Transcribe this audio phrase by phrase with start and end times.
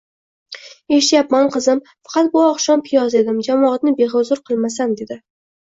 [0.95, 1.83] Eshityapman, qizim.
[2.09, 5.23] Faqat bu oqshom piyoz yedim, jamoatni bexuzur qilmasam dedi.